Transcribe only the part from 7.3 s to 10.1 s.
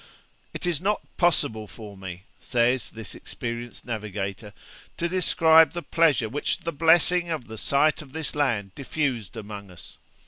the sight of this land diffused among us.